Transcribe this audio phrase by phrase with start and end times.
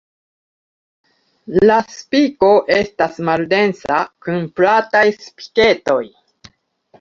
[1.69, 6.01] La spiko estas maldensa kun plataj spiketoj.